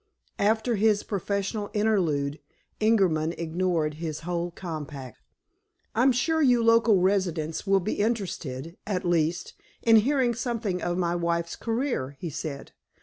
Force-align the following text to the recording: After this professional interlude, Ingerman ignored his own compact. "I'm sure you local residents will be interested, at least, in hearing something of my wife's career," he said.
After 0.39 0.75
this 0.75 1.03
professional 1.03 1.69
interlude, 1.75 2.39
Ingerman 2.79 3.35
ignored 3.37 3.93
his 4.01 4.21
own 4.27 4.49
compact. 4.49 5.19
"I'm 5.93 6.11
sure 6.11 6.41
you 6.41 6.63
local 6.63 6.97
residents 6.99 7.67
will 7.67 7.81
be 7.81 7.99
interested, 7.99 8.77
at 8.87 9.05
least, 9.05 9.53
in 9.83 9.97
hearing 9.97 10.33
something 10.33 10.81
of 10.81 10.97
my 10.97 11.15
wife's 11.15 11.55
career," 11.55 12.17
he 12.19 12.31
said. 12.31 12.71